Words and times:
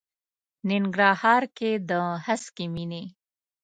ننګرهار 0.69 1.43
کې 1.57 1.71
د 1.89 1.91
هسکې 2.25 2.65
مېنې. 2.73 3.03